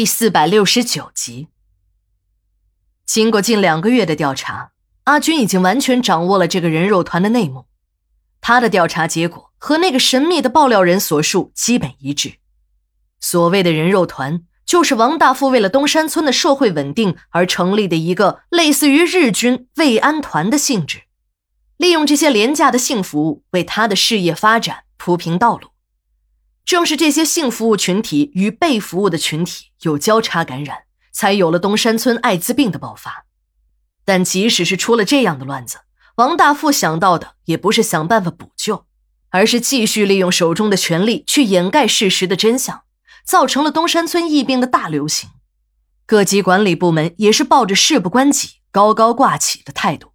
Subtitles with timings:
[0.00, 1.48] 第四百六十九集。
[3.04, 4.70] 经过近两个月的调查，
[5.04, 7.66] 阿军已经完全掌握了这个人肉团的内幕。
[8.40, 12.36] 他的调查结果和那个神秘的爆料人所述基本一致。
[13.20, 21.02] 所谓的人肉团，就是王大富为了东山村的社会稳定而成立的一个类似于日军慰安团的性质，
[21.76, 25.69] 利用这些廉价的性服务为他的事业发展铺平道路。
[26.64, 33.26] 正是这些性服务群体与被服务的群体有交叉感染，才有了东山村艾滋病的爆发。
[34.04, 35.78] 但即使是出了这样的乱子，
[36.16, 38.86] 王大富想到的也不是想办法补救，
[39.30, 42.82] 而是继续利用手中的权力去掩盖事实的真相，
[43.24, 45.30] 造成了东山村疫病的大流行。
[46.06, 50.12] 各级管理部门也是抱着事不关己、高高挂起的态度，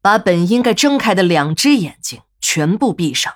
[0.00, 3.32] 把本应该睁开的两只眼睛全部闭上，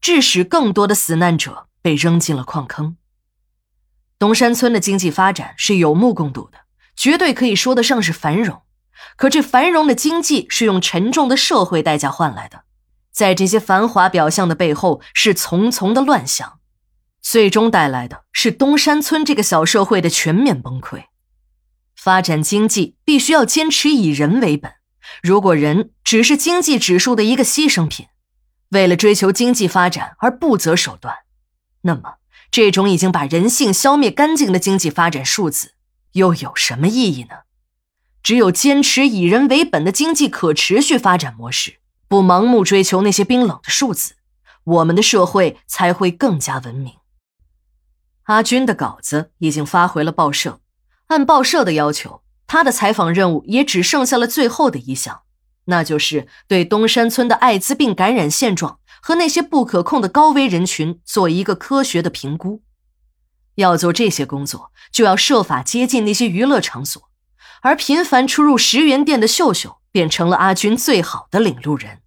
[0.00, 1.66] 致使更多的死难者。
[1.82, 2.96] 被扔进了矿坑。
[4.18, 6.58] 东山村的经济发展是有目共睹的，
[6.94, 8.62] 绝对可以说得上是繁荣。
[9.16, 12.64] 可这繁荣的经济是用沉重的社会代价换来的，
[13.10, 16.60] 在这些繁华表象的背后是重重的乱象，
[17.22, 21.04] 最终带来的是东山村这个小社会的全面崩溃。
[21.96, 24.72] 发展经济必须要坚持以人为本，
[25.22, 28.06] 如果人只是经济指数的一个牺牲品，
[28.70, 31.14] 为了追求经济发展而不择手段。
[31.82, 32.14] 那么，
[32.50, 35.72] 这种已经把人性消灭干净的经济发展数字，
[36.12, 37.40] 又有什么意义呢？
[38.22, 44.16] 只有坚持以人为本的经济可持续发展模式，不盲目追求那些冰冷的数字，
[44.64, 46.94] 我们的社会才会更加文明。
[48.24, 50.60] 阿军的稿子已经发回了报社，
[51.06, 55.22] 按报社的要求，他的采访任务也只剩下了最后的一项，
[55.70, 58.76] 那就是对东山村的艾滋病感染现状。
[59.02, 62.60] 和那些不可控的高危人群做一个科学的评估，
[63.54, 67.08] 要做这些工作，就要设法接近那些娱乐场所，
[67.62, 72.00] 而频繁出入十元店的秀秀便成了阿军最好的领路人。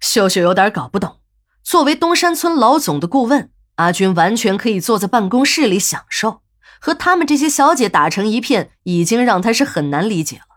[0.00, 1.20] 秀秀有点搞不懂，
[1.62, 6.40] 作为东山村老总的顾问，阿军完全可以坐在办公室里享受，
[6.80, 10.47] 和他们这些小姐打成一片，已经让他是很难理解了。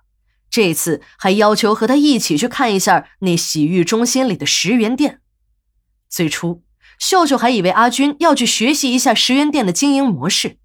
[0.52, 5.22] 这次还要求和他一起去看一下那洗浴中心里的十元店。
[6.10, 6.62] 最初，
[7.00, 10.58] 秀秀还以为阿军要去学习一下十元店的经营模式，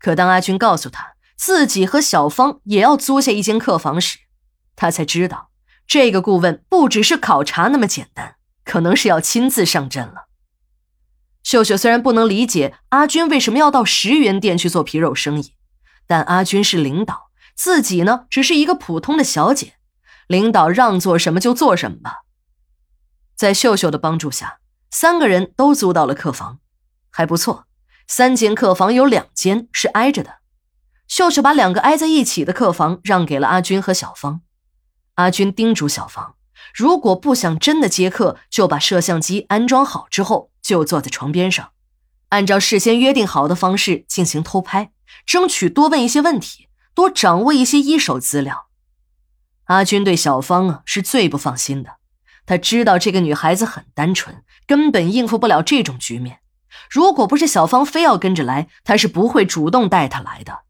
[0.00, 4.18] 可当阿军告诉他自己和小芳也要租下一间客房时，
[4.74, 5.50] 他才知道
[5.86, 10.26] 这个顾问不只是考察那么简单，可能是要亲自上阵了。
[11.44, 15.54] 秀秀虽然不能理解阿军为什么要到十元店去做皮肉生意，
[16.08, 17.29] 但阿军是领导。
[17.62, 19.74] 自己呢，只是一个普通的小姐，
[20.26, 22.20] 领导让做什么就做什么吧。
[23.36, 24.60] 在秀秀的帮助下，
[24.90, 26.60] 三个人都租到了客房，
[27.10, 27.66] 还不错。
[28.08, 30.36] 三间客房有两间是挨着的，
[31.06, 34.40] 秀秀把两个挨在一起的客房让给了阿军和小芳。
[35.16, 36.36] 阿军叮嘱小芳，
[36.74, 41.72] 如果不想真的接客，就把摄像机安装好之后，就坐在床边上，
[42.30, 44.92] 按照事先约定好的方式进行偷拍，
[45.26, 46.68] 争取多问一些问题。
[47.00, 48.66] 多掌握一些一手资料。
[49.64, 51.96] 阿军对小芳啊是最不放心的，
[52.44, 56.40] 他知道这个女孩子很单纯，根本应付不了这种局面。
[56.90, 60.64] 如果不是小芳非要跟着来，他是不会主动带她来的。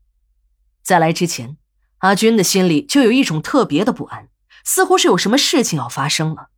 [0.84, 1.56] 在来之前，
[1.98, 4.28] 阿军的心里就有一种特别的不安，
[4.64, 6.50] 似乎是有什么事情要发生了。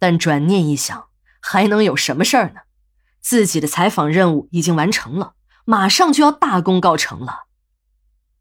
[0.00, 1.04] 但转念一想，
[1.40, 2.62] 还能有什么事儿呢？
[3.20, 5.34] 自己的采访任务已经完成了，
[5.64, 7.45] 马上就要大功告成了。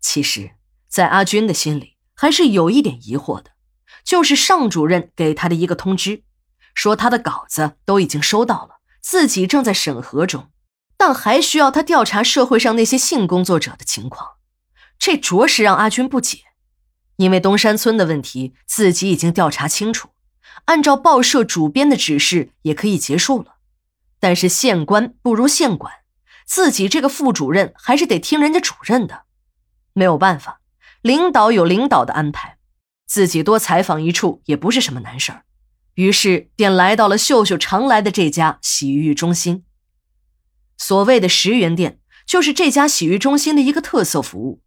[0.08, 0.52] 其实，
[0.88, 3.54] 在阿军的心里，还是有一点疑惑的，
[4.04, 6.22] 就是尚主任给他的一个通知，
[6.76, 10.52] 说他的稿子都已经收到了，自己正在审核中，
[10.96, 14.34] 但还需要他调查社会上那些性工作者的情况。
[15.00, 16.38] 这着实让阿军不解，
[17.16, 20.10] 因为东山村的问题自己已经调查清楚，
[20.66, 23.56] 按照报社主编的指示也可以结束了，
[24.20, 25.92] 但是县官不如县管，
[26.46, 29.25] 自己这个副主任还是得听人家主任的。
[29.96, 30.60] 没有办法，
[31.02, 32.58] 领导有领导的安排，
[33.08, 35.46] 自己多采访一处也不是什么难事儿。
[35.94, 39.64] 于是便来到了秀秀常来的这家洗浴中心。
[40.78, 44.62] 所谓的十元店，就是这家洗浴中心的一个特色服务。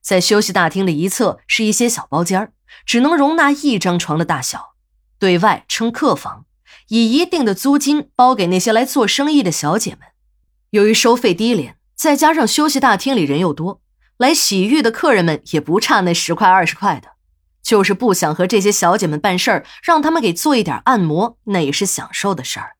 [0.00, 2.52] 在休息大厅的一侧是一些小包间
[2.86, 4.76] 只能容纳一张床的大小，
[5.18, 6.46] 对外称客房，
[6.86, 10.02] 以一定的租金包给那些来做生意的小姐们。
[10.70, 13.82] 由于收费低廉，再加上休息大厅里人又多。
[14.18, 17.12] 来洗浴的客人们也不差那十块二十块的，
[17.62, 22.72] 就是不想和这些小姐们办事儿，让他们给做一点按摩，那也是享受的事儿。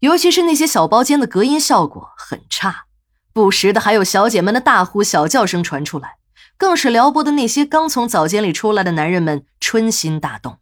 [0.00, 2.84] 尤其是那些小包间的隔音效果很差，
[3.32, 6.16] 不时的还有小姐们的大呼小叫声传出来，
[6.56, 10.59] 更是撩拨的那些刚从澡间里出来的男人们春心大动。